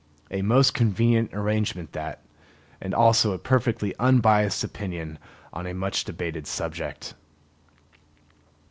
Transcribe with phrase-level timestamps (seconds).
[0.31, 2.23] A most convenient arrangement that;
[2.81, 5.19] and also a perfectly unbiased opinion
[5.53, 7.13] on a much debated subject.